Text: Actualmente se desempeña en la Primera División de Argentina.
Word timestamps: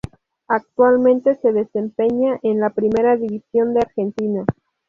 Actualmente 0.47 1.35
se 1.35 1.53
desempeña 1.53 2.39
en 2.41 2.59
la 2.59 2.71
Primera 2.71 3.17
División 3.17 3.75
de 3.75 3.81
Argentina. 3.81 4.43